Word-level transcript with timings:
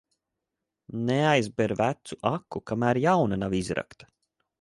Neaizber 1.09 1.73
vecu 1.81 2.17
aku, 2.31 2.61
kamēr 2.71 3.01
jauna 3.05 3.39
nav 3.43 3.57
izrakta. 3.59 4.09